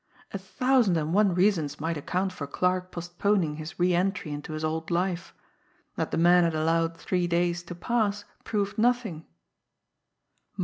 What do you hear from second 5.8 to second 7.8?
that the man had allowed three days to